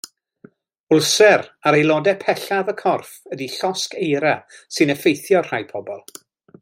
[0.93, 4.33] Wlser ar aelodau pellaf y corff ydy llosg eira
[4.79, 6.03] sy'n effeithio rhai pobl.